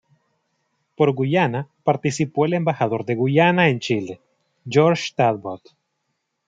[0.95, 4.19] Por Guyana participó el embajador de Guyana en Chile,
[4.67, 5.61] George Talbot.